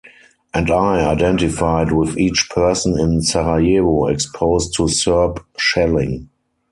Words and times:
And 0.51 0.71
I 0.71 1.07
identified 1.11 1.91
with 1.91 2.17
each 2.17 2.49
person 2.49 2.97
in 2.99 3.21
Sarajevo 3.21 4.07
exposed 4.07 4.75
to 4.77 4.87
Serb 4.87 5.45
shelling. 5.59 6.27